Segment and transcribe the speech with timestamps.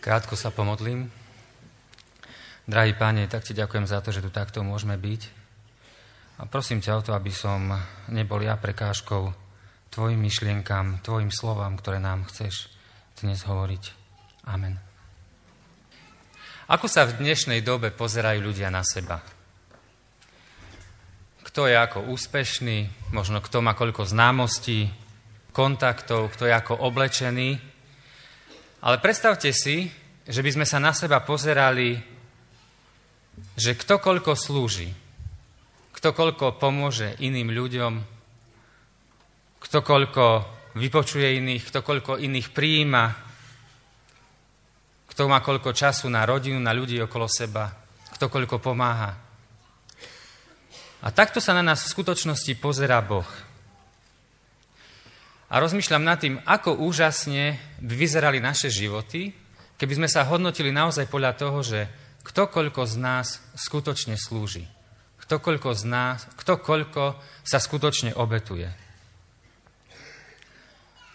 [0.00, 1.08] Krátko sa pomodlím.
[2.66, 5.22] Drahý páne, tak ti ďakujem za to, že tu takto môžeme byť.
[6.36, 7.72] A prosím ťa o to, aby som
[8.12, 9.32] nebol ja prekážkou
[9.88, 12.68] tvojim myšlienkam, tvojim slovám, ktoré nám chceš
[13.22, 13.84] dnes hovoriť.
[14.44, 14.76] Amen.
[16.66, 19.22] Ako sa v dnešnej dobe pozerajú ľudia na seba?
[21.46, 24.90] Kto je ako úspešný, možno kto má koľko známostí,
[25.56, 27.75] kontaktov, kto je ako oblečený,
[28.82, 29.88] ale predstavte si,
[30.26, 31.96] že by sme sa na seba pozerali,
[33.56, 34.90] že kto koľko slúži,
[35.94, 37.94] kto koľko pomôže iným ľuďom,
[39.62, 40.26] kto koľko
[40.76, 43.04] vypočuje iných, kto koľko iných prijíma,
[45.08, 47.72] kto má koľko času na rodinu, na ľudí okolo seba,
[48.12, 49.16] kto koľko pomáha.
[51.00, 53.24] A takto sa na nás v skutočnosti pozerá Boh
[55.46, 59.30] a rozmýšľam nad tým, ako úžasne by vyzerali naše životy,
[59.78, 61.80] keby sme sa hodnotili naozaj podľa toho, že
[62.26, 64.66] kto koľko z nás skutočne slúži.
[65.22, 68.70] Kto koľko z nás, kto koľko sa skutočne obetuje.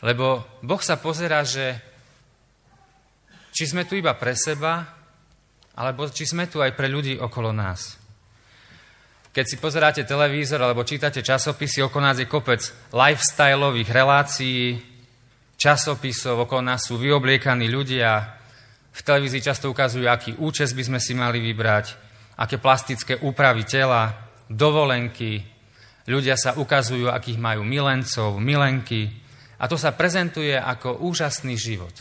[0.01, 1.77] Lebo Boh sa pozera, že
[3.51, 4.87] či sme tu iba pre seba,
[5.75, 8.00] alebo či sme tu aj pre ľudí okolo nás.
[9.31, 12.59] Keď si pozeráte televízor alebo čítate časopisy, okolo nás je kopec
[12.91, 14.75] lifestyleových relácií,
[15.55, 18.27] časopisov, okolo nás sú vyobliekaní ľudia.
[18.91, 21.95] V televízii často ukazujú, aký účes by sme si mali vybrať,
[22.43, 24.11] aké plastické úpravy tela,
[24.51, 25.47] dovolenky.
[26.11, 29.15] Ľudia sa ukazujú, akých majú milencov, milenky.
[29.63, 31.95] A to sa prezentuje ako úžasný život.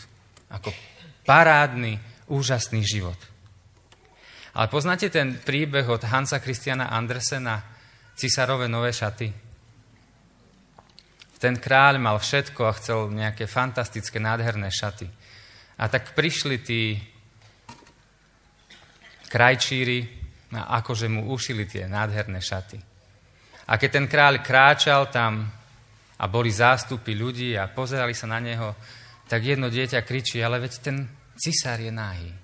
[0.51, 0.75] Ako
[1.23, 1.95] parádny,
[2.27, 3.30] úžasný život.
[4.51, 7.63] Ale poznáte ten príbeh od Hansa Christiana Andersena,
[8.11, 9.31] Cisárove nové šaty?
[11.41, 15.09] Ten kráľ mal všetko a chcel nejaké fantastické, nádherné šaty.
[15.81, 17.01] A tak prišli tí
[19.31, 20.05] krajčíri
[20.53, 22.77] a akože mu ušili tie nádherné šaty.
[23.71, 25.47] A keď ten kráľ kráčal tam
[26.19, 28.75] a boli zástupy ľudí a pozerali sa na neho,
[29.25, 31.07] tak jedno dieťa kričí, ale veď ten
[31.39, 32.40] cisár je náhy.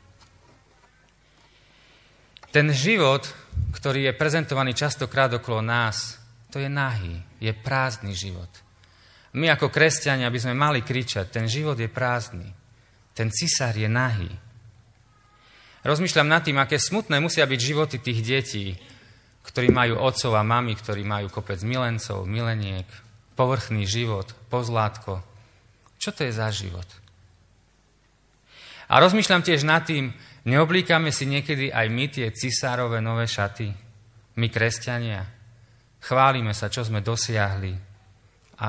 [2.57, 3.21] Ten život,
[3.69, 6.17] ktorý je prezentovaný častokrát okolo nás,
[6.49, 8.49] to je nahý, je prázdny život.
[9.37, 12.49] My ako kresťania by sme mali kričať, ten život je prázdny,
[13.13, 14.33] ten cisár je nahý.
[15.85, 18.73] Rozmýšľam nad tým, aké smutné musia byť životy tých detí,
[19.45, 22.89] ktorí majú otcov a mami, ktorí majú kopec milencov, mileniek,
[23.37, 25.21] povrchný život, pozlátko.
[26.01, 26.89] Čo to je za život?
[28.89, 30.09] A rozmýšľam tiež nad tým,
[30.47, 33.67] Neoblíkame si niekedy aj my tie cisárové nové šaty?
[34.39, 35.27] My, kresťania.
[35.99, 37.75] Chválime sa, čo sme dosiahli.
[38.63, 38.67] A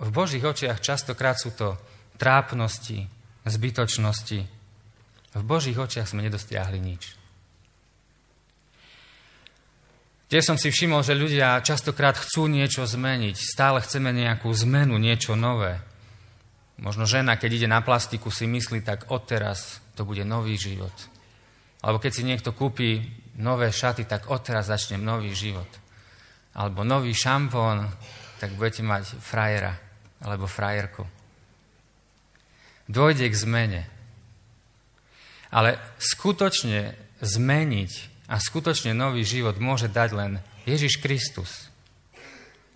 [0.00, 1.76] v Božích očiach častokrát sú to
[2.16, 3.04] trápnosti,
[3.44, 4.40] zbytočnosti.
[5.36, 7.18] V Božích očiach sme nedosiahli nič.
[10.32, 13.36] Tiež som si všimol, že ľudia častokrát chcú niečo zmeniť.
[13.36, 15.76] Stále chceme nejakú zmenu, niečo nové.
[16.80, 20.94] Možno žena, keď ide na plastiku, si myslí, tak odteraz to bude nový život.
[21.82, 23.02] Alebo keď si niekto kúpi
[23.38, 25.68] nové šaty, tak odteraz začnem nový život.
[26.58, 27.86] Alebo nový šampón,
[28.42, 29.74] tak budete mať frajera
[30.22, 31.06] alebo frajerku.
[32.90, 33.82] Dôjde k zmene.
[35.54, 37.92] Ale skutočne zmeniť
[38.28, 40.32] a skutočne nový život môže dať len
[40.68, 41.68] Ježiš Kristus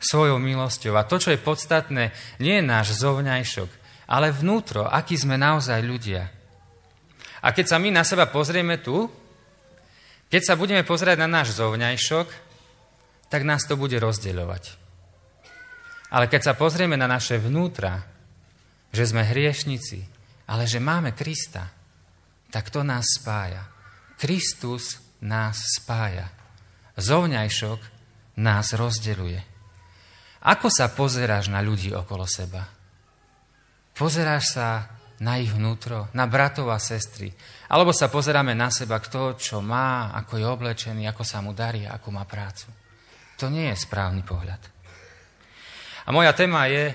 [0.02, 0.98] svojou milosťou.
[0.98, 2.10] A to, čo je podstatné,
[2.42, 3.70] nie je náš zovňajšok,
[4.10, 6.28] ale vnútro, aký sme naozaj ľudia.
[7.42, 9.10] A keď sa my na seba pozrieme tu,
[10.30, 12.28] keď sa budeme pozerať na náš zovňajšok,
[13.28, 14.78] tak nás to bude rozdeľovať.
[16.12, 18.04] Ale keď sa pozrieme na naše vnútra,
[18.92, 20.04] že sme hriešnici,
[20.48, 21.72] ale že máme Krista,
[22.52, 23.64] tak to nás spája.
[24.20, 26.28] Kristus nás spája.
[27.00, 27.80] Zovňajšok
[28.44, 29.40] nás rozdeľuje.
[30.44, 32.68] Ako sa pozeráš na ľudí okolo seba?
[33.96, 34.68] Pozeráš sa
[35.22, 37.30] na ich vnútro, na bratov a sestry.
[37.70, 41.86] Alebo sa pozeráme na seba, kto čo má, ako je oblečený, ako sa mu darí,
[41.86, 42.66] ako má prácu.
[43.38, 44.58] To nie je správny pohľad.
[46.02, 46.90] A moja téma je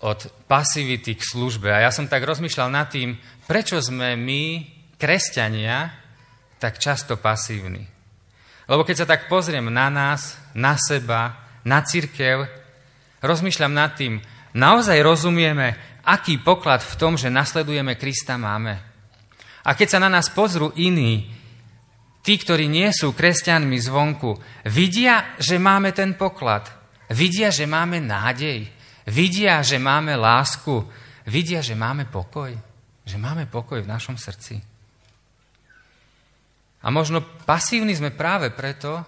[0.00, 1.68] od pasivity k službe.
[1.68, 4.42] A ja som tak rozmýšľal nad tým, prečo sme my,
[4.94, 5.90] kresťania,
[6.62, 7.84] tak často pasívni.
[8.70, 12.46] Lebo keď sa tak pozriem na nás, na seba, na církev,
[13.18, 14.22] rozmýšľam nad tým,
[14.54, 15.74] naozaj rozumieme,
[16.10, 18.82] aký poklad v tom, že nasledujeme Krista máme.
[19.62, 21.30] A keď sa na nás pozrú iní,
[22.26, 24.34] tí, ktorí nie sú kresťanmi zvonku,
[24.66, 26.66] vidia, že máme ten poklad.
[27.14, 28.66] Vidia, že máme nádej.
[29.06, 30.82] Vidia, že máme lásku.
[31.26, 32.50] Vidia, že máme pokoj.
[33.06, 34.58] Že máme pokoj v našom srdci.
[36.80, 39.04] A možno pasívni sme práve preto,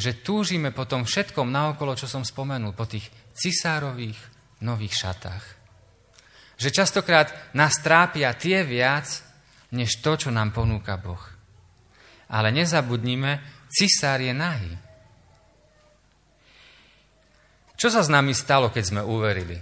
[0.00, 4.16] že túžime po tom všetkom naokolo, čo som spomenul, po tých cisárových
[4.64, 5.59] nových šatách.
[6.60, 9.08] Že častokrát nás trápia tie viac,
[9.72, 11.24] než to, čo nám ponúka Boh.
[12.28, 14.72] Ale nezabudnime, cisár je nahý.
[17.80, 19.56] Čo sa s nami stalo, keď sme uverili?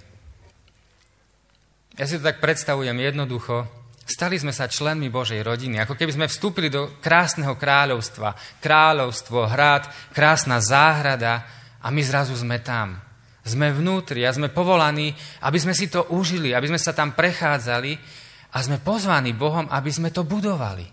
[1.95, 3.63] Ja si to tak predstavujem jednoducho.
[4.03, 8.59] Stali sme sa členmi Božej rodiny, ako keby sme vstúpili do krásneho kráľovstva.
[8.59, 11.47] Kráľovstvo, hrad, krásna záhrada
[11.79, 13.08] a my zrazu sme tam.
[13.49, 17.97] Sme vnútri a sme povolaní, aby sme si to užili, aby sme sa tam prechádzali
[18.53, 20.85] a sme pozvaní Bohom, aby sme to budovali.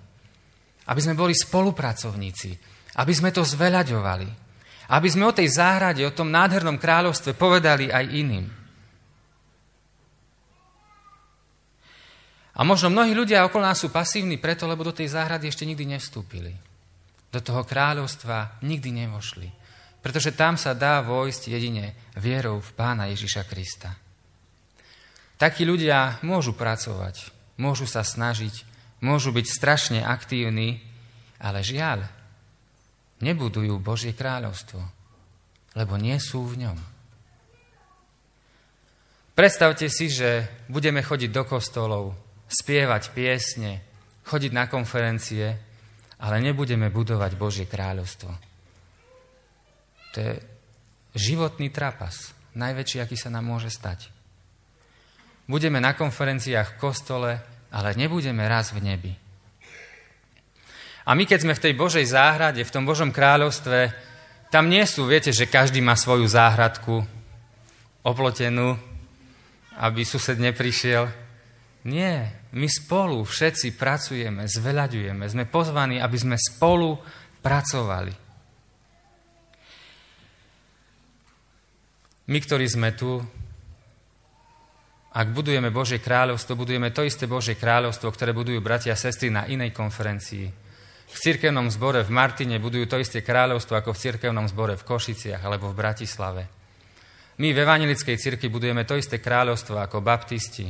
[0.88, 2.56] Aby sme boli spolupracovníci,
[2.96, 4.30] aby sme to zveľaďovali.
[4.96, 8.46] Aby sme o tej záhrade, o tom nádhernom kráľovstve povedali aj iným.
[12.56, 15.92] A možno mnohí ľudia okolo nás sú pasívni preto, lebo do tej záhrady ešte nikdy
[15.92, 16.56] nevstúpili.
[17.28, 19.65] Do toho kráľovstva nikdy nevošli.
[20.06, 23.98] Pretože tam sa dá vojsť jedine vierou v Pána Ježiša Krista.
[25.42, 28.54] Takí ľudia môžu pracovať, môžu sa snažiť,
[29.02, 30.86] môžu byť strašne aktívni,
[31.42, 32.06] ale žiaľ,
[33.26, 34.78] nebudujú Božie kráľovstvo,
[35.74, 36.78] lebo nie sú v ňom.
[39.34, 42.14] Predstavte si, že budeme chodiť do kostolov,
[42.46, 43.82] spievať piesne,
[44.22, 45.50] chodiť na konferencie,
[46.22, 48.55] ale nebudeme budovať Božie kráľovstvo.
[50.16, 50.34] To je
[51.12, 54.08] životný trapas, najväčší, aký sa nám môže stať.
[55.46, 57.32] Budeme na konferenciách v kostole,
[57.70, 59.14] ale nebudeme raz v nebi.
[61.06, 63.94] A my, keď sme v tej Božej záhrade, v tom Božom kráľovstve,
[64.50, 67.06] tam nie sú, viete, že každý má svoju záhradku
[68.02, 68.80] oplotenú,
[69.78, 71.12] aby sused neprišiel.
[71.86, 76.98] Nie, my spolu všetci pracujeme, zveľaďujeme, sme pozvaní, aby sme spolu
[77.46, 78.25] pracovali.
[82.26, 83.22] My, ktorí sme tu,
[85.16, 89.46] ak budujeme Božie kráľovstvo, budujeme to isté Božie kráľovstvo, ktoré budujú bratia a sestry na
[89.46, 90.50] inej konferencii.
[91.06, 95.40] V cirkevnom zbore v Martine budujú to isté kráľovstvo ako v cirkevnom zbore v Košiciach
[95.46, 96.44] alebo v Bratislave.
[97.40, 100.68] My v Evangelickej cirkvi budujeme to isté kráľovstvo ako baptisti,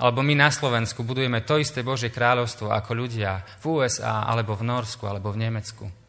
[0.00, 4.64] alebo my na Slovensku budujeme to isté Božie kráľovstvo ako ľudia v USA, alebo v
[4.64, 5.99] Norsku, alebo v Nemecku.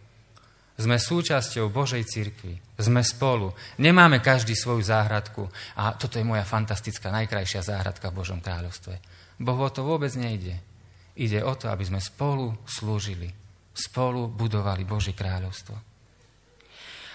[0.80, 2.58] Sme súčasťou Božej cirkvi.
[2.80, 3.54] Sme spolu.
[3.78, 5.46] Nemáme každý svoju záhradku.
[5.78, 8.98] A toto je moja fantastická, najkrajšia záhradka v Božom kráľovstve.
[9.42, 10.58] Bohu o to vôbec nejde.
[11.18, 13.30] Ide o to, aby sme spolu slúžili.
[13.72, 15.92] Spolu budovali Božie kráľovstvo.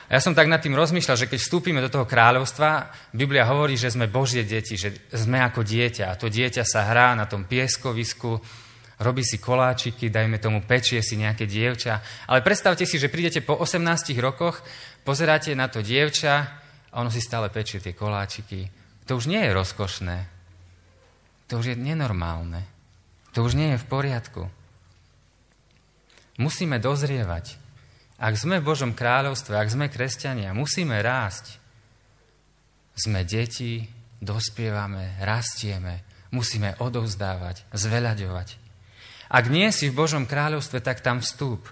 [0.07, 3.75] A ja som tak nad tým rozmýšľal, že keď vstúpime do toho kráľovstva, Biblia hovorí,
[3.75, 6.15] že sme Božie deti, že sme ako dieťa.
[6.15, 8.39] A to dieťa sa hrá na tom pieskovisku,
[9.01, 12.01] robí si koláčiky, dajme tomu pečie si nejaké dievča.
[12.29, 14.65] Ale predstavte si, že prídete po 18 rokoch,
[15.05, 16.35] pozeráte na to dievča
[16.93, 18.69] a ono si stále pečie tie koláčiky.
[19.07, 20.17] To už nie je rozkošné.
[21.53, 22.65] To už je nenormálne.
[23.37, 24.43] To už nie je v poriadku.
[26.41, 27.61] Musíme dozrievať.
[28.17, 31.61] Ak sme v Božom kráľovstve, ak sme kresťania, musíme rásť.
[32.97, 33.85] Sme deti,
[34.25, 36.01] dospievame, rastieme,
[36.33, 38.66] musíme odovzdávať, zveľaďovať.
[39.27, 41.67] Ak nie si v Božom kráľovstve, tak tam vstúp.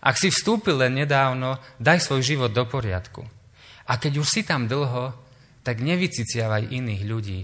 [0.00, 3.28] Ak si vstúpil len nedávno, daj svoj život do poriadku.
[3.86, 5.12] A keď už si tam dlho,
[5.60, 7.40] tak nevyciciavaj iných ľudí.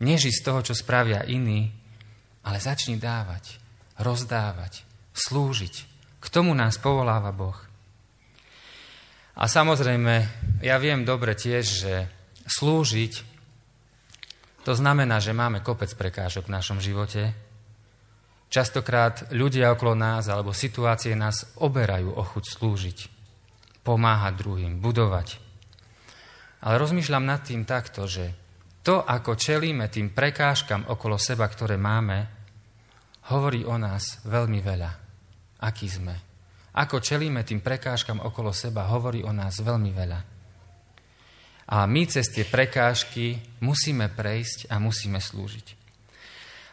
[0.00, 1.72] Neži z toho, čo spravia iní,
[2.46, 3.58] ale začni dávať,
[3.98, 4.86] rozdávať,
[5.16, 5.74] slúžiť.
[6.22, 7.58] K tomu nás povoláva Boh.
[9.36, 10.14] A samozrejme,
[10.64, 11.94] ja viem dobre tiež, že
[12.46, 13.36] slúžiť,
[14.64, 17.30] to znamená, že máme kopec prekážok v našom živote.
[18.46, 22.98] Častokrát ľudia okolo nás alebo situácie nás oberajú o chuť slúžiť,
[23.82, 25.42] pomáhať druhým, budovať.
[26.62, 28.32] Ale rozmýšľam nad tým takto, že
[28.86, 32.18] to, ako čelíme tým prekážkam okolo seba, ktoré máme,
[33.34, 34.90] hovorí o nás veľmi veľa.
[35.66, 36.26] Aký sme
[36.76, 40.20] ako čelíme tým prekážkam okolo seba, hovorí o nás veľmi veľa.
[41.72, 45.85] A my cez tie prekážky musíme prejsť a musíme slúžiť.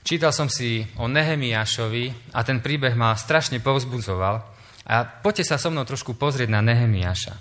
[0.03, 4.35] Čítal som si o Nehemiášovi a ten príbeh ma strašne povzbudzoval.
[4.83, 7.39] A poďte sa so mnou trošku pozrieť na Nehemiáša.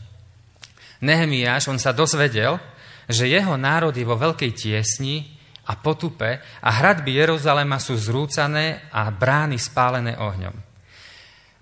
[1.02, 2.62] Nehemiáš, on sa dozvedel,
[3.10, 5.34] že jeho národ je vo veľkej tiesni
[5.66, 10.54] a potupe a hradby Jeruzalema sú zrúcané a brány spálené ohňom.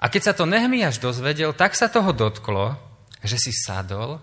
[0.00, 2.76] A keď sa to Nehemiáš dozvedel, tak sa toho dotklo,
[3.25, 4.21] že si sadol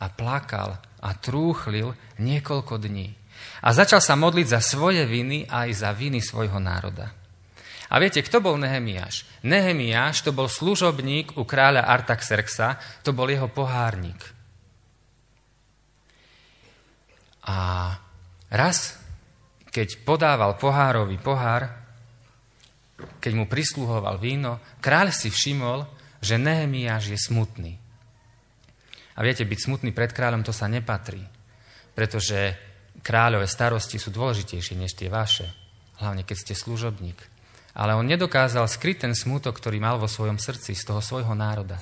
[0.00, 3.25] a plakal a trúchlil niekoľko dní.
[3.64, 7.12] A začal sa modliť za svoje viny aj za viny svojho národa.
[7.86, 9.22] A viete, kto bol Nehemiáš?
[9.46, 14.18] Nehemiáš to bol služobník u kráľa Artaxerxa, to bol jeho pohárnik.
[17.46, 17.94] A
[18.50, 18.98] raz,
[19.70, 21.70] keď podával pohárový pohár,
[23.22, 25.86] keď mu prisluhoval víno, kráľ si všimol,
[26.18, 27.78] že Nehemiáš je smutný.
[29.16, 31.22] A viete, byť smutný pred kráľom to sa nepatrí,
[31.94, 32.58] pretože
[33.06, 35.46] kráľové starosti sú dôležitejšie než tie vaše,
[36.02, 37.36] hlavne keď ste služobník
[37.76, 41.76] ale on nedokázal skryť ten smútok, ktorý mal vo svojom srdci z toho svojho národa.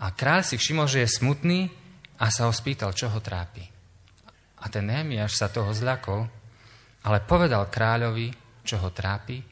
[0.00, 1.68] A kráľ si všimol, že je smutný
[2.16, 3.60] a sa ho spýtal, čo ho trápi.
[4.64, 6.24] A ten Nehemiáš sa toho zľakol,
[7.04, 8.32] ale povedal kráľovi,
[8.64, 9.44] čo ho trápi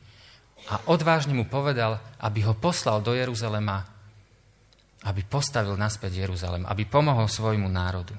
[0.73, 3.85] a odvážne mu povedal, aby ho poslal do Jeruzalema,
[5.04, 8.16] aby postavil naspäť Jeruzalem, aby pomohol svojmu národu.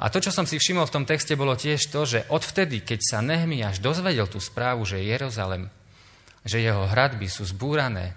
[0.00, 3.00] A to, čo som si všimol v tom texte, bolo tiež to, že odvtedy, keď
[3.02, 5.68] sa Nehemiáš dozvedel tú správu, že Jeruzalem,
[6.42, 8.16] že jeho hradby sú zbúrané,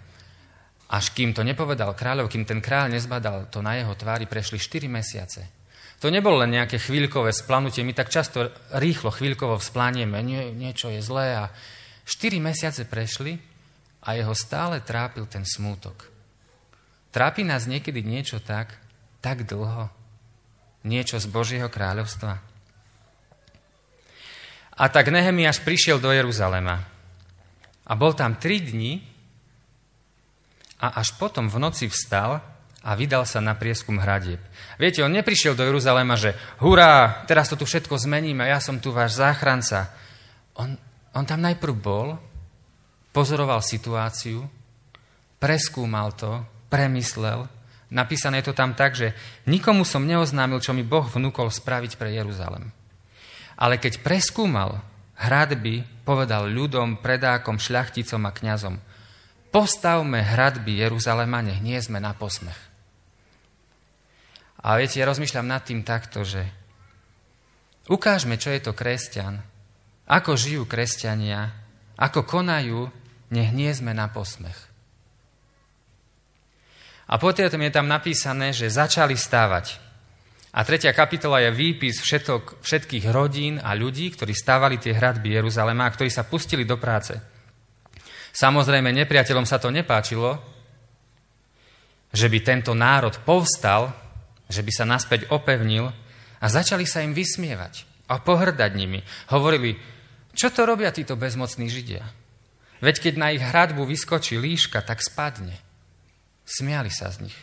[0.89, 4.85] až kým to nepovedal kráľov, kým ten kráľ nezbadal, to na jeho tvári prešli 4
[4.87, 5.41] mesiace.
[6.03, 11.01] To nebolo len nejaké chvíľkové splanutie, my tak často rýchlo chvíľkovo vzplanieme, Nie, niečo je
[11.01, 11.43] zlé a
[12.05, 13.41] 4 mesiace prešli
[14.05, 16.13] a jeho stále trápil ten smútok.
[17.09, 18.77] Trápi nás niekedy niečo tak,
[19.23, 19.89] tak dlho,
[20.85, 22.39] niečo z Božieho kráľovstva?
[24.75, 26.83] A tak Nehemiáš prišiel do Jeruzalema
[27.85, 28.99] a bol tam tri dni
[30.83, 32.43] a až potom v noci vstal
[32.85, 34.37] a vydal sa na prieskum hradieb.
[34.77, 38.93] Viete, on neprišiel do Jeruzalema, že hurá, teraz to tu všetko zmeníme, ja som tu
[38.93, 39.89] váš záchranca.
[40.59, 40.77] On,
[41.15, 42.19] on tam najprv bol,
[43.15, 44.45] pozoroval situáciu,
[45.39, 47.47] preskúmal to, premyslel
[47.93, 49.13] Napísané je to tam tak, že
[49.45, 52.73] nikomu som neoznámil, čo mi Boh vnúkol spraviť pre Jeruzalem.
[53.55, 54.81] Ale keď preskúmal
[55.15, 58.75] hradby, povedal ľudom, predákom, šľachticom a kňazom,
[59.53, 62.57] postavme hradby Jeruzalema, nech nie sme na posmech.
[64.65, 66.41] A viete, ja rozmýšľam nad tým takto, že
[67.85, 69.45] ukážme, čo je to kresťan,
[70.09, 71.53] ako žijú kresťania,
[71.95, 72.89] ako konajú,
[73.29, 74.57] nech nie sme na posmech.
[77.05, 79.77] A potom je tam napísané, že začali stávať.
[80.55, 85.83] A tretia kapitola je výpis všetok, všetkých rodín a ľudí, ktorí stávali tie hradby Jeruzalema
[85.83, 87.11] a ktorí sa pustili do práce.
[88.31, 90.39] Samozrejme, nepriateľom sa to nepáčilo,
[92.15, 93.91] že by tento národ povstal,
[94.47, 95.91] že by sa naspäť opevnil
[96.39, 99.03] a začali sa im vysmievať a pohrdať nimi.
[99.35, 99.75] Hovorili,
[100.31, 102.07] čo to robia títo bezmocní Židia?
[102.79, 105.64] Veď keď na ich hradbu vyskočí líška, tak spadne.
[106.45, 107.37] Smiali sa z nich.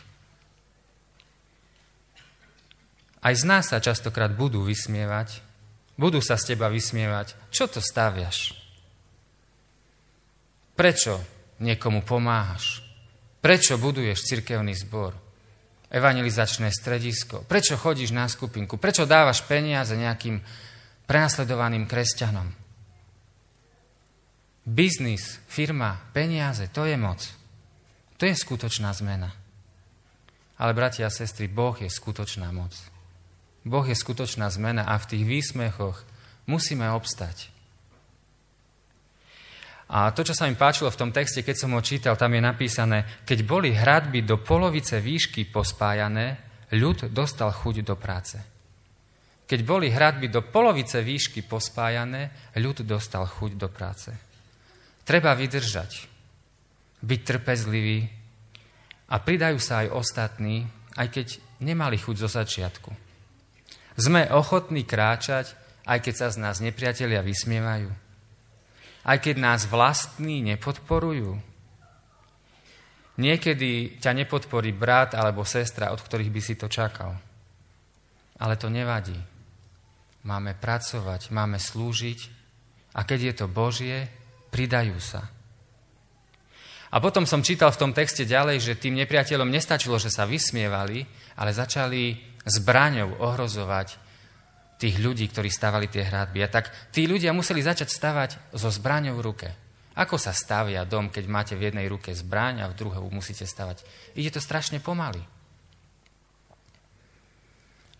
[3.23, 5.39] Aj z nás sa častokrát budú vysmievať,
[5.95, 7.35] budú sa z teba vysmievať.
[7.51, 8.51] Čo to staviaš?
[10.75, 11.23] Prečo
[11.63, 12.83] niekomu pomáhaš?
[13.39, 15.15] Prečo buduješ cirkevný zbor?
[15.87, 17.45] Evangelizačné stredisko?
[17.47, 18.75] Prečo chodíš na skupinku?
[18.75, 20.41] Prečo dávaš peniaze nejakým
[21.05, 22.47] prenasledovaným kresťanom?
[24.63, 27.42] Biznis, firma, peniaze, to je moc.
[28.17, 29.33] To je skutočná zmena.
[30.61, 32.71] Ale bratia a sestry, Boh je skutočná moc.
[33.63, 36.03] Boh je skutočná zmena a v tých výsmechoch
[36.45, 37.49] musíme obstať.
[39.93, 42.41] A to, čo sa mi páčilo v tom texte, keď som ho čítal, tam je
[42.41, 46.39] napísané, keď boli hradby do polovice výšky pospájané,
[46.73, 48.37] ľud dostal chuť do práce.
[49.43, 54.09] Keď boli hradby do polovice výšky pospájané, ľud dostal chuť do práce.
[55.03, 56.12] Treba vydržať
[57.03, 58.07] byť trpezlivý
[59.11, 60.63] a pridajú sa aj ostatní,
[60.95, 61.27] aj keď
[61.59, 62.89] nemali chuť zo začiatku.
[63.99, 67.91] Sme ochotní kráčať, aj keď sa z nás nepriatelia vysmievajú.
[69.03, 71.35] Aj keď nás vlastní nepodporujú.
[73.19, 77.13] Niekedy ťa nepodporí brat alebo sestra, od ktorých by si to čakal.
[78.41, 79.19] Ale to nevadí.
[80.23, 82.19] Máme pracovať, máme slúžiť
[82.95, 84.07] a keď je to Božie,
[84.49, 85.29] pridajú sa.
[86.93, 91.01] A potom som čítal v tom texte ďalej, že tým nepriateľom nestačilo, že sa vysmievali,
[91.33, 93.97] ale začali zbraňou ohrozovať
[94.77, 96.45] tých ľudí, ktorí stavali tie hradby.
[96.45, 99.49] A tak tí ľudia museli začať stavať so zbraňou v ruke.
[99.97, 103.81] Ako sa stavia dom, keď máte v jednej ruke zbraň a v druhej musíte stavať?
[104.13, 105.21] Ide to strašne pomaly.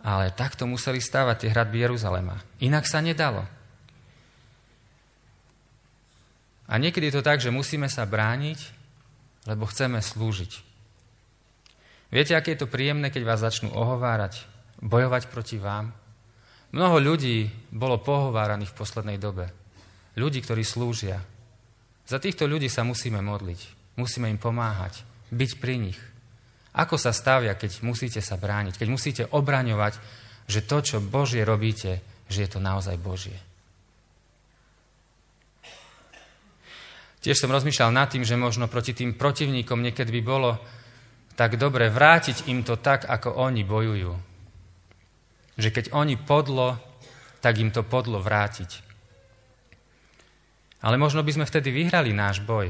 [0.06, 2.38] Ale takto museli stavať tie hradby Jeruzalema.
[2.62, 3.42] Inak sa nedalo.
[6.70, 8.83] A niekedy je to tak, že musíme sa brániť
[9.44, 10.52] lebo chceme slúžiť.
[12.14, 14.46] Viete, aké je to príjemné, keď vás začnú ohovárať,
[14.80, 15.90] bojovať proti vám?
[16.74, 19.50] Mnoho ľudí bolo pohováraných v poslednej dobe.
[20.18, 21.22] Ľudí, ktorí slúžia.
[22.06, 23.60] Za týchto ľudí sa musíme modliť.
[23.98, 25.06] Musíme im pomáhať.
[25.30, 26.00] Byť pri nich.
[26.74, 29.98] Ako sa stavia, keď musíte sa brániť, keď musíte obraňovať,
[30.50, 33.38] že to, čo Božie robíte, že je to naozaj Božie.
[37.24, 40.60] Tiež som rozmýšľal nad tým, že možno proti tým protivníkom niekedy by bolo
[41.32, 44.12] tak dobre vrátiť im to tak, ako oni bojujú.
[45.56, 46.76] Že keď oni podlo,
[47.40, 48.84] tak im to podlo vrátiť.
[50.84, 52.68] Ale možno by sme vtedy vyhrali náš boj.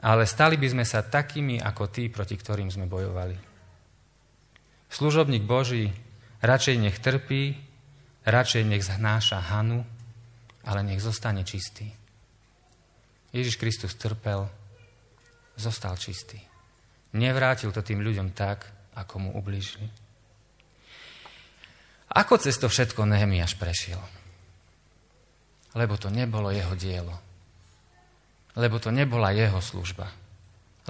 [0.00, 3.36] Ale stali by sme sa takými ako tí, proti ktorým sme bojovali.
[4.88, 5.92] Služobník Boží
[6.40, 7.60] radšej nech trpí,
[8.24, 9.84] radšej nech zhnáša hanu,
[10.64, 11.99] ale nech zostane čistý.
[13.30, 14.46] Ježiš Kristus trpel,
[15.54, 16.38] zostal čistý.
[17.14, 18.66] Nevrátil to tým ľuďom tak,
[18.98, 19.86] ako mu ublížili.
[22.10, 24.02] Ako cez to všetko Nehemiáš prešiel?
[25.74, 27.14] lebo to nebolo jeho dielo.
[28.58, 30.10] Lebo to nebola jeho služba.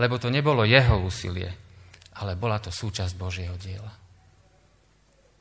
[0.00, 1.52] Lebo to nebolo jeho úsilie,
[2.16, 3.92] ale bola to súčasť Božieho diela.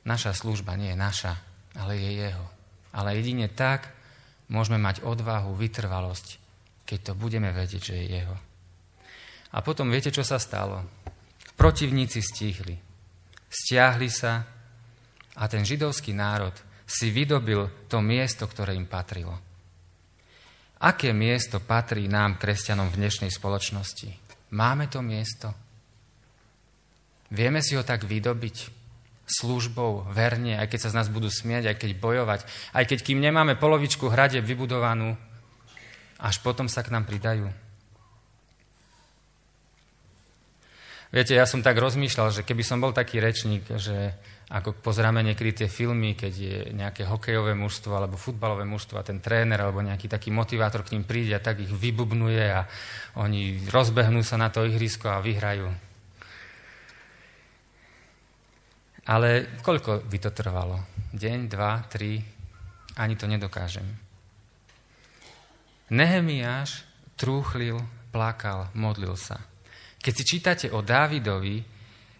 [0.03, 1.33] Naša služba nie je naša,
[1.79, 2.45] ale je jeho.
[2.91, 3.93] Ale jedine tak
[4.51, 6.41] môžeme mať odvahu, vytrvalosť,
[6.89, 8.37] keď to budeme vedieť, že je jeho.
[9.53, 10.81] A potom viete, čo sa stalo?
[11.53, 12.73] Protivníci stíhli.
[13.45, 14.41] Stiahli sa
[15.37, 16.57] a ten židovský národ
[16.89, 19.37] si vydobil to miesto, ktoré im patrilo.
[20.81, 24.09] Aké miesto patrí nám, kresťanom, v dnešnej spoločnosti?
[24.57, 25.53] Máme to miesto?
[27.29, 28.81] Vieme si ho tak vydobiť?
[29.29, 32.39] Službou, verne, aj keď sa z nás budú smieť, aj keď bojovať,
[32.73, 35.13] aj keď kým nemáme polovičku hrade vybudovanú,
[36.19, 37.47] až potom sa k nám pridajú.
[41.09, 44.13] Viete, ja som tak rozmýšľal, že keby som bol taký rečník, že
[44.53, 49.17] ako pozeráme niekedy tie filmy, keď je nejaké hokejové mužstvo alebo futbalové mužstvo a ten
[49.17, 52.65] tréner alebo nejaký taký motivátor k ním príde a tak ich vybubnuje a
[53.17, 55.69] oni rozbehnú sa na to ihrisko a vyhrajú.
[59.09, 60.77] Ale koľko by to trvalo?
[61.09, 62.21] Deň, dva, tri?
[63.01, 64.08] Ani to nedokážem.
[65.89, 66.85] Nehemiáš
[67.17, 67.81] trúchlil,
[68.13, 69.41] plakal, modlil sa.
[69.99, 71.65] Keď si čítate o Dávidovi,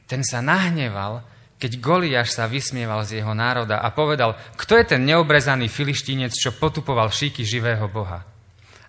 [0.10, 1.24] ten sa nahneval,
[1.60, 6.56] keď Goliáš sa vysmieval z jeho národa a povedal, kto je ten neobrezaný filištínec, čo
[6.56, 8.26] potupoval šíky živého Boha.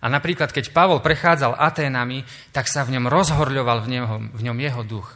[0.00, 2.24] A napríklad, keď Pavol prechádzal Aténami,
[2.56, 5.08] tak sa v ňom rozhorľoval v, neho, v ňom jeho duch.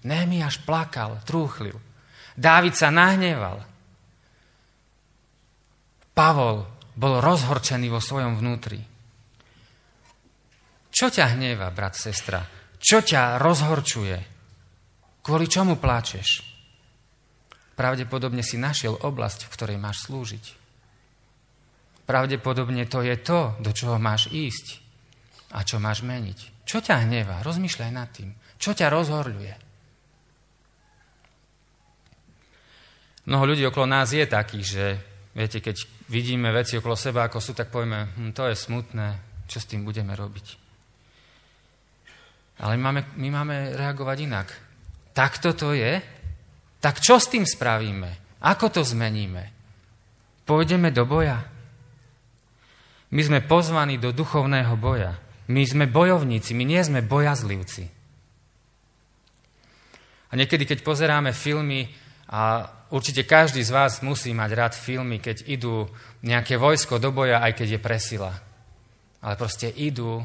[0.00, 1.76] Némiaš plakal, trúchlil.
[2.40, 3.60] Dávid sa nahneval.
[6.16, 6.64] Pavol
[6.96, 8.89] bol rozhorčený vo svojom vnútri.
[11.00, 12.44] Čo ťa hneva, brat, sestra?
[12.76, 14.20] Čo ťa rozhorčuje?
[15.24, 16.44] Kvôli čomu pláčeš?
[17.72, 20.44] Pravdepodobne si našiel oblasť, v ktorej máš slúžiť.
[22.04, 24.76] Pravdepodobne to je to, do čoho máš ísť
[25.56, 26.68] a čo máš meniť.
[26.68, 27.40] Čo ťa hnevá?
[27.48, 28.36] Rozmýšľaj nad tým.
[28.60, 29.54] Čo ťa rozhorľuje?
[33.24, 34.84] Mnoho ľudí okolo nás je takých, že
[35.32, 35.80] viete, keď
[36.12, 39.08] vidíme veci okolo seba, ako sú, tak povieme, hm, to je smutné,
[39.48, 40.59] čo s tým budeme robiť.
[42.60, 44.48] Ale my máme, my máme reagovať inak.
[45.16, 46.00] Takto to je,
[46.80, 48.40] tak čo s tým spravíme?
[48.44, 49.52] Ako to zmeníme?
[50.44, 51.44] Pôjdeme do boja?
[53.10, 55.18] My sme pozvaní do duchovného boja.
[55.50, 57.84] My sme bojovníci, my nie sme bojazlivci.
[60.30, 61.90] A niekedy, keď pozeráme filmy,
[62.30, 65.90] a určite každý z vás musí mať rád filmy, keď idú
[66.22, 68.30] nejaké vojsko do boja, aj keď je presila.
[69.18, 70.22] Ale proste idú,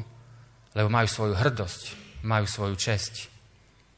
[0.78, 3.28] lebo majú svoju hrdosť, majú svoju česť.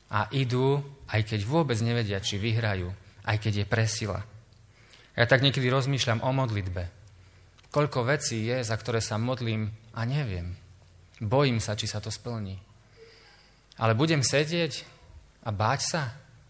[0.09, 2.89] A idú aj keď vôbec nevedia, či vyhrajú,
[3.25, 4.21] aj keď je presila.
[5.19, 6.85] Ja tak niekedy rozmýšľam o modlitbe.
[7.69, 10.57] Koľko vecí je, za ktoré sa modlím a neviem.
[11.21, 12.57] Bojím sa, či sa to splní.
[13.79, 14.87] Ale budem sedieť
[15.45, 16.03] a báť sa?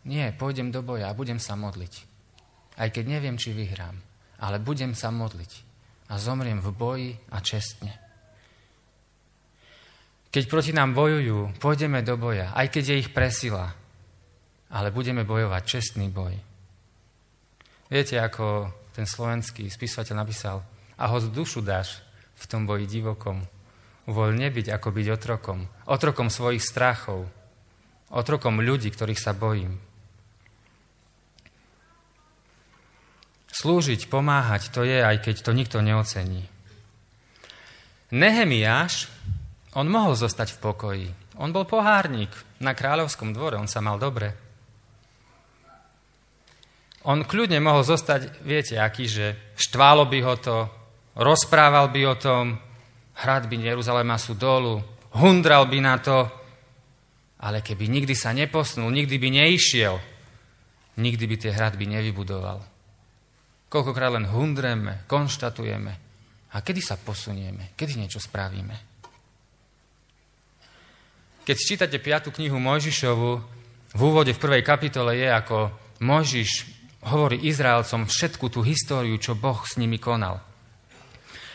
[0.07, 1.95] Nie, pôjdem do boja a budem sa modliť.
[2.79, 3.99] Aj keď neviem, či vyhrám.
[4.39, 5.67] Ale budem sa modliť.
[6.09, 8.08] A zomriem v boji a čestne.
[10.39, 13.75] Keď proti nám bojujú, pôjdeme do boja, aj keď je ich presila,
[14.71, 16.31] ale budeme bojovať čestný boj.
[17.91, 20.63] Viete, ako ten slovenský spisovateľ napísal,
[20.95, 22.07] a ho z dušu dáš
[22.39, 23.43] v tom boji divokom.
[24.07, 25.67] Uvoľ nebyť ako byť otrokom.
[25.91, 27.27] Otrokom svojich strachov.
[28.15, 29.75] Otrokom ľudí, ktorých sa bojím.
[33.51, 36.47] Slúžiť, pomáhať, to je, aj keď to nikto neocení.
[38.15, 39.18] Nehemiáš,
[39.79, 41.09] on mohol zostať v pokoji.
[41.39, 44.35] On bol pohárnik na kráľovskom dvore, on sa mal dobre.
[47.07, 50.59] On kľudne mohol zostať, viete, aký, že štválo by ho to,
[51.15, 52.59] rozprával by o tom,
[53.23, 54.83] hradby Jeruzalema sú dolu,
[55.15, 56.27] hundral by na to,
[57.39, 59.95] ale keby nikdy sa neposnul, nikdy by neišiel,
[60.99, 62.67] nikdy by tie hradby nevybudoval.
[63.71, 65.93] Koľkokrát len hundreme, konštatujeme.
[66.51, 67.79] A kedy sa posunieme?
[67.79, 68.88] Kedy niečo spravíme?
[71.49, 72.29] Keď čítate 5.
[72.37, 73.31] knihu Mojžišovu,
[73.97, 75.73] v úvode v prvej kapitole je, ako
[76.05, 76.69] Mojžiš
[77.09, 80.45] hovorí Izraelcom všetku tú históriu, čo Boh s nimi konal.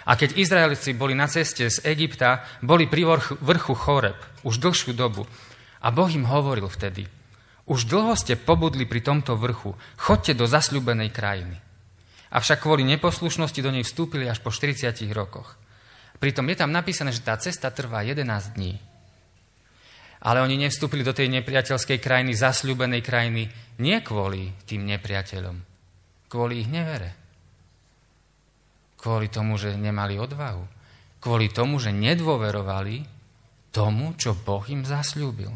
[0.09, 3.05] A keď Izraelci boli na ceste z Egypta, boli pri
[3.37, 5.29] vrchu Choreb už dlhšiu dobu.
[5.85, 7.05] A Boh im hovoril vtedy,
[7.69, 11.61] už dlho ste pobudli pri tomto vrchu, chodte do zasľubenej krajiny.
[12.33, 15.53] Avšak kvôli neposlušnosti do nej vstúpili až po 40 rokoch.
[16.17, 18.81] Pritom je tam napísané, že tá cesta trvá 11 dní.
[20.23, 23.43] Ale oni nevstúpili do tej nepriateľskej krajiny, zasľúbenej krajiny,
[23.83, 25.57] nie kvôli tým nepriateľom,
[26.31, 27.11] kvôli ich nevere.
[29.03, 30.63] Kvôli tomu, že nemali odvahu.
[31.19, 33.03] Kvôli tomu, že nedôverovali
[33.75, 35.51] tomu, čo Boh im zasľúbil.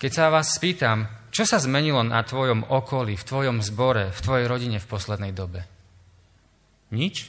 [0.00, 4.46] Keď sa vás spýtam, čo sa zmenilo na tvojom okolí, v tvojom zbore, v tvojej
[4.48, 5.68] rodine v poslednej dobe?
[6.92, 7.28] Nič?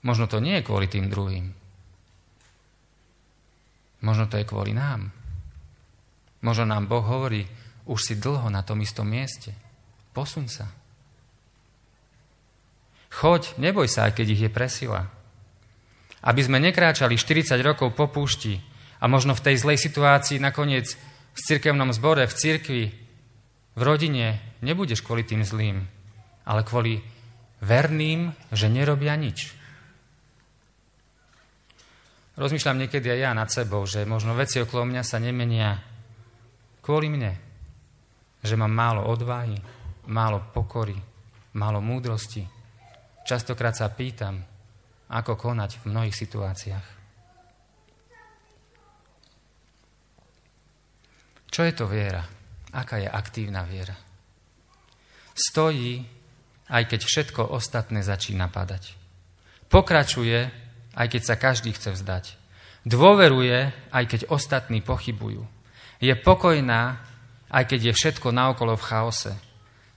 [0.00, 1.61] Možno to nie je kvôli tým druhým.
[4.02, 5.14] Možno to je kvôli nám.
[6.42, 7.46] Možno nám Boh hovorí,
[7.86, 9.54] už si dlho na tom istom mieste.
[10.10, 10.66] Posuň sa.
[13.12, 15.06] Choď, neboj sa, aj keď ich je presila.
[16.22, 18.58] Aby sme nekráčali 40 rokov po púšti,
[19.02, 20.94] a možno v tej zlej situácii nakoniec
[21.34, 22.84] v cirkevnom zbore, v cirkvi,
[23.74, 25.82] v rodine nebudeš kvôli tým zlým,
[26.46, 27.02] ale kvôli
[27.58, 29.58] verným, že nerobia nič.
[32.32, 35.76] Rozmýšľam niekedy aj ja nad sebou, že možno veci okolo mňa sa nemenia
[36.80, 37.32] kvôli mne.
[38.40, 39.54] Že mám málo odvahy,
[40.08, 40.96] málo pokory,
[41.60, 42.42] málo múdrosti.
[43.22, 44.40] Častokrát sa pýtam,
[45.12, 46.86] ako konať v mnohých situáciách.
[51.52, 52.24] Čo je to viera?
[52.72, 53.92] Aká je aktívna viera?
[55.36, 56.00] Stojí,
[56.72, 58.96] aj keď všetko ostatné začína padať.
[59.68, 60.61] Pokračuje,
[60.96, 62.24] aj keď sa každý chce vzdať.
[62.82, 65.46] Dôveruje, aj keď ostatní pochybujú.
[66.02, 66.98] Je pokojná,
[67.52, 69.32] aj keď je všetko naokolo v chaose.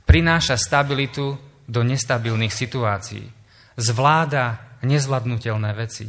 [0.06, 1.34] Prináša stabilitu
[1.66, 3.26] do nestabilných situácií.
[3.74, 6.06] Zvláda nezvladnutelné veci.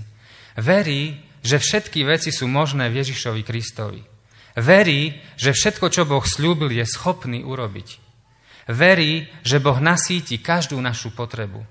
[0.61, 4.03] Verí, že všetky veci sú možné v Ježišovi Kristovi.
[4.57, 7.89] Verí, že všetko, čo Boh slúbil, je schopný urobiť.
[8.73, 11.63] Verí, že Boh nasíti každú našu potrebu.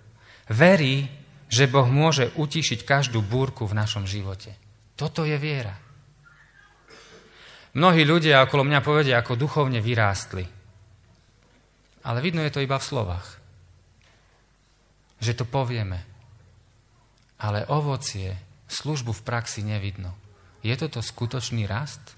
[0.50, 1.10] Verí,
[1.50, 4.58] že Boh môže utišiť každú búrku v našom živote.
[4.98, 5.76] Toto je viera.
[7.76, 10.48] Mnohí ľudia okolo mňa povedia, ako duchovne vyrástli.
[12.08, 13.28] Ale vidno je to iba v slovách.
[15.20, 16.00] Že to povieme.
[17.44, 18.32] Ale ovocie,
[18.72, 20.16] službu v praxi nevidno.
[20.64, 22.16] Je toto skutočný rast?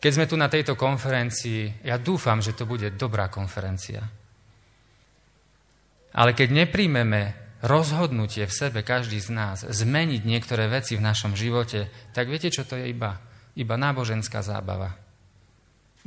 [0.00, 4.00] Keď sme tu na tejto konferencii, ja dúfam, že to bude dobrá konferencia.
[6.16, 11.92] Ale keď nepríjmeme rozhodnutie v sebe, každý z nás, zmeniť niektoré veci v našom živote,
[12.16, 13.20] tak viete, čo to je iba?
[13.56, 14.96] Iba náboženská zábava.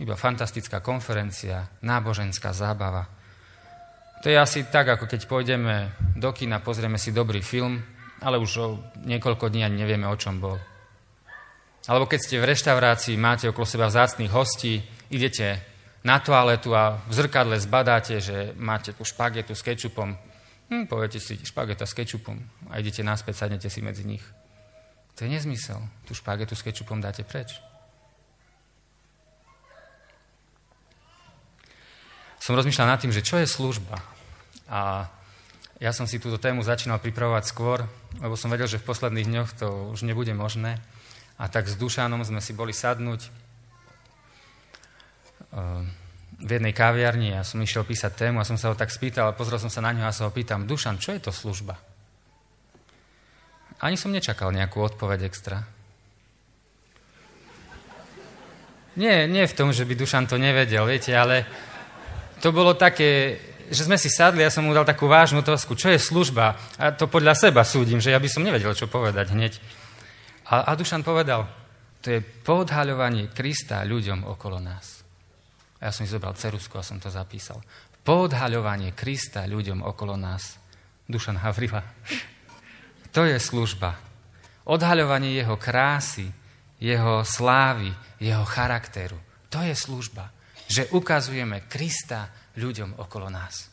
[0.02, 3.06] Iba fantastická konferencia, náboženská zábava.
[4.26, 7.84] To je asi tak, ako keď pôjdeme do kina, pozrieme si dobrý film,
[8.24, 8.68] ale už o
[9.04, 10.58] niekoľko dní ani nevieme, o čom bol.
[11.84, 14.80] Alebo keď ste v reštaurácii, máte okolo seba vzácných hostí,
[15.12, 15.60] idete
[16.08, 20.16] na toaletu a v zrkadle zbadáte, že máte tu špagetu s kečupom.
[20.72, 22.40] Hm, poviete si špageta s kečupom
[22.72, 24.24] a idete naspäť, sadnete si medzi nich.
[25.20, 25.78] To je nezmysel.
[26.08, 27.62] Tu špagetu s kečupom dáte preč.
[32.44, 34.04] Som rozmýšľal nad tým, že čo je služba.
[34.68, 35.08] A
[35.80, 37.88] ja som si túto tému začínal pripravovať skôr,
[38.20, 40.82] lebo som vedel, že v posledných dňoch to už nebude možné.
[41.40, 43.32] A tak s Dušanom sme si boli sadnúť eh,
[46.44, 49.38] v jednej kaviarni a som išiel písať tému a som sa ho tak spýtal a
[49.38, 51.80] pozrel som sa na ňo a sa ho pýtam, Dušan, čo je to služba?
[53.80, 55.64] Ani som nečakal nejakú odpoveď extra.
[59.00, 61.48] Nie, nie v tom, že by Dušan to nevedel, viete, ale
[62.44, 63.40] to bolo také,
[63.72, 66.60] že sme si sadli, ja som mu dal takú vážnu otázku, čo je služba?
[66.78, 69.58] A to podľa seba súdim, že ja by som nevedel, čo povedať hneď.
[70.52, 71.48] A, a Dušan povedal,
[72.04, 75.03] to je podhaľovanie Krista ľuďom okolo nás.
[75.84, 77.60] A ja som si zobral cerusku a som to zapísal.
[78.08, 80.56] Podhaľovanie Krista ľuďom okolo nás.
[81.04, 81.84] Dušan Havrila.
[83.12, 84.00] To je služba.
[84.64, 86.32] Odhaľovanie jeho krásy,
[86.80, 87.92] jeho slávy,
[88.24, 89.20] jeho charakteru.
[89.52, 90.32] To je služba.
[90.72, 93.68] Že ukazujeme Krista ľuďom okolo nás.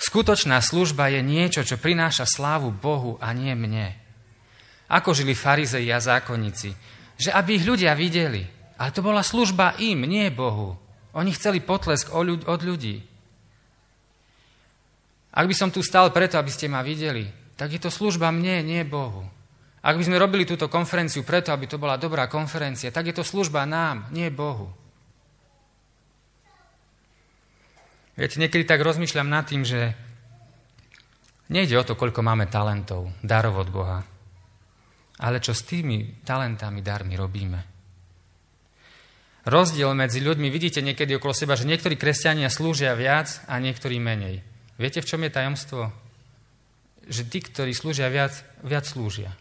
[0.00, 3.92] Skutočná služba je niečo, čo prináša slávu Bohu a nie mne.
[4.88, 6.72] Ako žili farizei a zákonníci?
[7.20, 8.53] Že aby ich ľudia videli.
[8.74, 10.74] Ale to bola služba im, nie Bohu.
[11.14, 13.06] Oni chceli potlesk od ľudí.
[15.34, 18.66] Ak by som tu stal preto, aby ste ma videli, tak je to služba mne,
[18.66, 19.26] nie Bohu.
[19.84, 23.26] Ak by sme robili túto konferenciu preto, aby to bola dobrá konferencia, tak je to
[23.26, 24.70] služba nám, nie Bohu.
[28.14, 29.90] Viete, niekedy tak rozmýšľam nad tým, že
[31.50, 33.98] nejde o to, koľko máme talentov, darov od Boha,
[35.18, 37.73] ale čo s tými talentami, darmi robíme.
[39.44, 44.40] Rozdiel medzi ľuďmi vidíte niekedy okolo seba, že niektorí kresťania slúžia viac a niektorí menej.
[44.80, 45.92] Viete, v čom je tajomstvo?
[47.04, 48.32] Že tí, ktorí slúžia viac,
[48.64, 49.36] viac slúžia.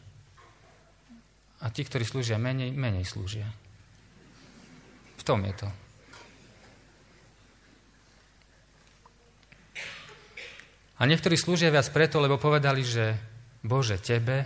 [1.64, 3.48] A tí, ktorí slúžia menej, menej slúžia.
[5.16, 5.70] V tom je to.
[11.00, 13.16] A niektorí slúžia viac preto, lebo povedali, že
[13.64, 14.44] Bože, Tebe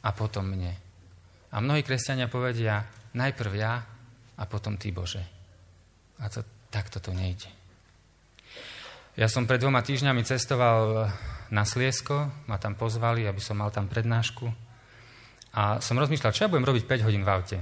[0.00, 0.72] a potom mne.
[1.52, 3.95] A mnohí kresťania povedia, najprv ja
[4.36, 5.24] a potom Ty, Bože.
[6.20, 7.48] A to, takto to nejde.
[9.16, 11.08] Ja som pred dvoma týždňami cestoval
[11.48, 14.52] na Sliesko, ma tam pozvali, aby som mal tam prednášku.
[15.56, 17.58] A som rozmýšľal, čo ja budem robiť 5 hodín v aute.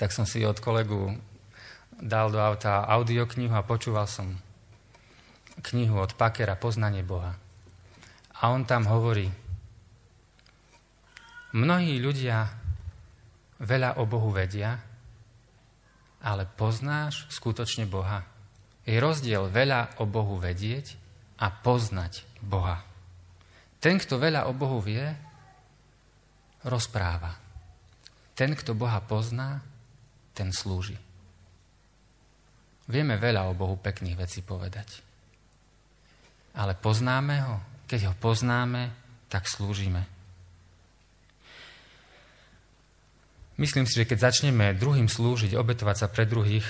[0.00, 1.12] Tak som si od kolegu
[2.00, 4.40] dal do auta audioknihu a počúval som
[5.60, 7.36] knihu od Pakera Poznanie Boha.
[8.40, 9.28] A on tam hovorí,
[11.56, 12.48] mnohí ľudia
[13.62, 14.78] veľa o Bohu vedia,
[16.24, 18.24] ale poznáš skutočne Boha.
[18.86, 20.94] Je rozdiel veľa o Bohu vedieť
[21.42, 22.82] a poznať Boha.
[23.82, 25.04] Ten, kto veľa o Bohu vie,
[26.66, 27.36] rozpráva.
[28.36, 29.62] Ten, kto Boha pozná,
[30.32, 30.96] ten slúži.
[32.86, 35.06] Vieme veľa o Bohu pekných vecí povedať
[36.56, 37.56] ale poznáme ho.
[37.86, 38.90] Keď ho poznáme,
[39.28, 40.15] tak slúžime.
[43.56, 46.68] Myslím si, že keď začneme druhým slúžiť, obetovať sa pre druhých,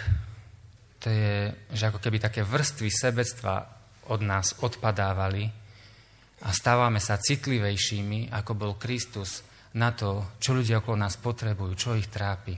[1.02, 3.66] to je, že ako keby také vrstvy sebectva
[4.06, 5.50] od nás odpadávali
[6.46, 9.42] a stávame sa citlivejšími, ako bol Kristus,
[9.76, 12.56] na to, čo ľudia okolo nás potrebujú, čo ich trápi.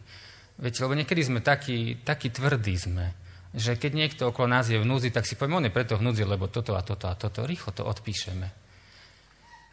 [0.58, 3.06] Viete, lebo niekedy sme takí, takí tvrdí sme,
[3.56, 6.04] že keď niekto okolo nás je v núzi, tak si povieme, on je preto v
[6.04, 8.57] núzi, lebo toto a toto a toto, rýchlo to odpíšeme.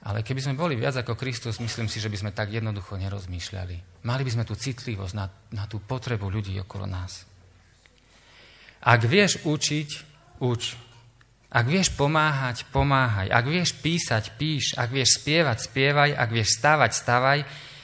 [0.05, 4.05] Ale keby sme boli viac ako Kristus, myslím si, že by sme tak jednoducho nerozmýšľali.
[4.05, 5.25] Mali by sme tú citlivosť na,
[5.57, 7.25] na tú potrebu ľudí okolo nás.
[8.85, 9.89] Ak vieš učiť,
[10.45, 10.77] uč.
[11.49, 13.33] Ak vieš pomáhať, pomáhaj.
[13.33, 14.77] Ak vieš písať, píš.
[14.77, 16.13] Ak vieš spievať, spievaj.
[16.13, 17.39] Ak vieš stávať, stavaj.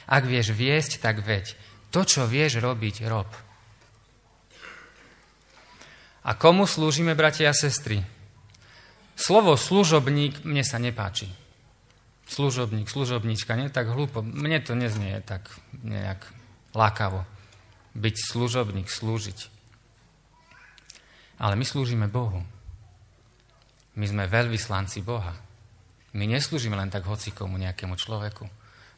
[0.06, 1.58] Ak vieš viesť, tak veď.
[1.90, 3.26] To, čo vieš robiť, rob.
[6.22, 7.98] A komu slúžime, bratia a sestry?
[9.18, 11.41] Slovo služobník mne sa nepáči.
[12.32, 14.24] Služobník, služobníčka, nie tak hlúpo.
[14.24, 15.52] Mne to neznie tak
[15.84, 16.24] nejak
[16.72, 17.28] lákavo.
[17.92, 19.52] Byť služobník, slúžiť.
[21.36, 22.40] Ale my slúžime Bohu.
[24.00, 25.36] My sme veľvyslanci Boha.
[26.16, 28.48] My neslúžime len tak hocikomu nejakému človeku.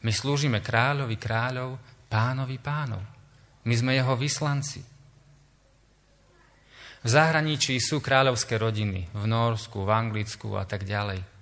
[0.07, 3.03] My slúžime kráľovi kráľov, pánovi pánov.
[3.66, 4.79] My sme jeho vyslanci.
[7.03, 11.34] V zahraničí sú kráľovské rodiny, v Norsku, v Anglicku a tak ďalej.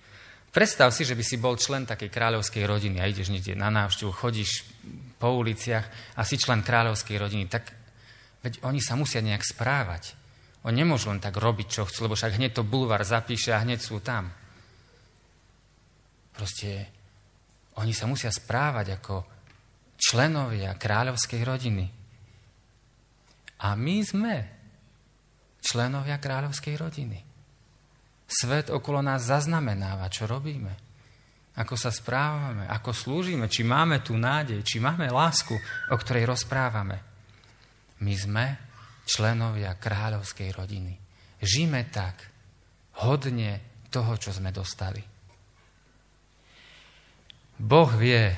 [0.52, 4.12] Predstav si, že by si bol člen takej kráľovskej rodiny a ideš niekde na návštevu,
[4.12, 4.68] chodíš
[5.16, 7.72] po uliciach a si člen kráľovskej rodiny, tak
[8.44, 10.12] veď oni sa musia nejak správať.
[10.68, 13.80] Oni nemôžu len tak robiť, čo chcú, lebo však hneď to bulvar zapíše a hneď
[13.80, 14.28] sú tam.
[16.36, 16.92] Proste
[17.80, 19.14] oni sa musia správať ako
[19.96, 21.86] členovia kráľovskej rodiny.
[23.64, 24.34] A my sme
[25.64, 27.31] členovia kráľovskej rodiny.
[28.32, 30.72] Svet okolo nás zaznamenáva, čo robíme,
[31.52, 35.52] ako sa správame, ako slúžime, či máme tú nádej, či máme lásku,
[35.92, 36.96] o ktorej rozprávame.
[38.00, 38.44] My sme
[39.04, 40.96] členovia kráľovskej rodiny.
[41.44, 42.24] Žime tak,
[43.04, 45.04] hodne toho, čo sme dostali.
[47.60, 48.32] Boh vie,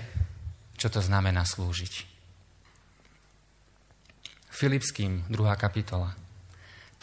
[0.75, 1.95] čo to znamená slúžiť.
[4.51, 6.24] Filipským, druhá kapitola.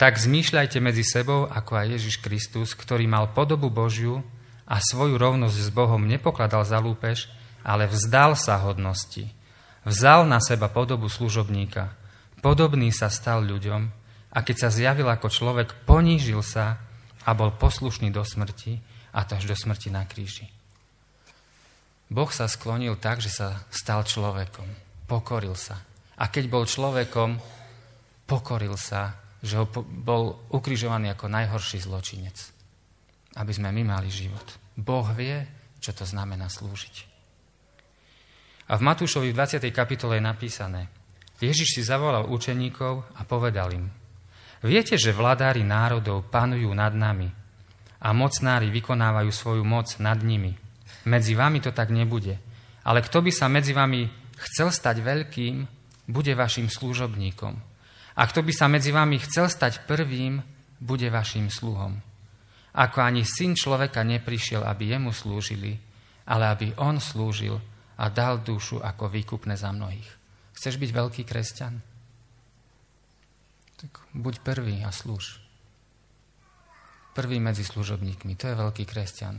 [0.02, 4.26] Tak zmýšľajte medzi sebou, ako aj Ježiš Kristus, ktorý mal podobu Božiu
[4.66, 7.30] a svoju rovnosť s Bohom nepokladal za lúpež,
[7.62, 9.30] ale vzdal sa hodnosti.
[9.86, 11.94] Vzal na seba podobu služobníka.
[12.42, 13.94] Podobný sa stal ľuďom
[14.34, 16.82] a keď sa zjavil ako človek, ponížil sa
[17.22, 18.82] a bol poslušný do smrti
[19.14, 20.50] a to až do smrti na kríži.
[22.10, 24.66] Boh sa sklonil tak, že sa stal človekom.
[25.06, 25.78] Pokoril sa.
[26.18, 27.38] A keď bol človekom,
[28.26, 32.38] pokoril sa že ho bol ukrižovaný ako najhorší zločinec.
[33.32, 34.44] aby sme my mali život.
[34.76, 35.40] Boh vie,
[35.80, 37.08] čo to znamená slúžiť.
[38.68, 39.72] A v Matúšovi v 20.
[39.72, 40.92] kapitole je napísané,
[41.40, 43.88] Ježiš si zavolal učeníkov a povedal im,
[44.62, 47.26] Viete, že vladári národov panujú nad nami
[47.98, 50.54] a mocnári vykonávajú svoju moc nad nimi.
[51.02, 52.38] Medzi vami to tak nebude.
[52.86, 54.06] Ale kto by sa medzi vami
[54.38, 55.66] chcel stať veľkým,
[56.06, 57.71] bude vašim služobníkom.
[58.16, 60.42] A kto by sa medzi vami chcel stať prvým,
[60.82, 61.96] bude vašim sluhom.
[62.72, 65.76] Ako ani syn človeka neprišiel, aby jemu slúžili,
[66.26, 67.56] ale aby on slúžil
[68.00, 70.08] a dal dušu ako výkupné za mnohých.
[70.56, 71.74] Chceš byť veľký kresťan?
[73.78, 75.42] Tak buď prvý a slúž.
[77.12, 79.36] Prvý medzi služobníkmi, to je veľký kresťan.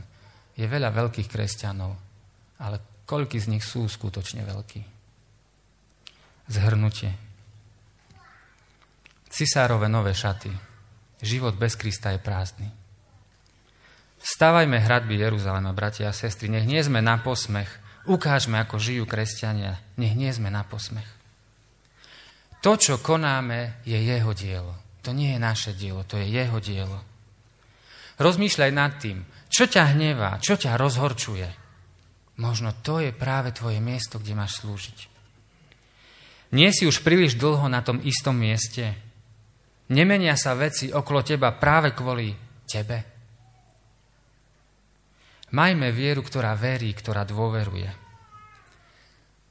[0.54, 1.92] Je veľa veľkých kresťanov,
[2.62, 4.82] ale koľky z nich sú skutočne veľkí?
[6.46, 7.33] Zhrnutie.
[9.34, 10.54] Cisárove nové šaty.
[11.18, 12.70] Život bez Krista je prázdny.
[14.22, 16.46] Stávajme hradby Jeruzalema, bratia a sestry.
[16.46, 17.66] Nech nie sme na posmech.
[18.06, 19.82] Ukážme, ako žijú kresťania.
[19.98, 21.10] Nech nie sme na posmech.
[22.62, 24.78] To, čo konáme, je jeho dielo.
[25.02, 27.02] To nie je naše dielo, to je jeho dielo.
[28.16, 29.20] Rozmýšľaj nad tým,
[29.50, 31.50] čo ťa hnevá, čo ťa rozhorčuje.
[32.40, 34.98] Možno to je práve tvoje miesto, kde máš slúžiť.
[36.54, 38.94] Nie si už príliš dlho na tom istom mieste.
[39.92, 42.32] Nemenia sa veci okolo teba práve kvôli
[42.64, 42.98] tebe.
[45.52, 47.90] Majme vieru, ktorá verí, ktorá dôveruje.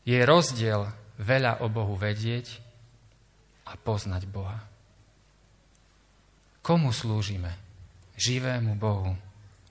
[0.04, 0.90] Je rozdiel
[1.22, 2.60] veľa o Bohu vedieť
[3.70, 4.60] a poznať Boha.
[6.60, 7.56] Komu slúžime?
[8.18, 9.16] Živému Bohu.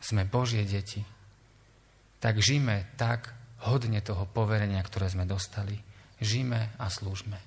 [0.01, 1.05] Sme Božie deti.
[2.23, 3.35] Tak žime tak
[3.67, 5.77] hodne toho poverenia, ktoré sme dostali.
[6.23, 7.39] Žime a slúžme.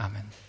[0.00, 0.45] Amen.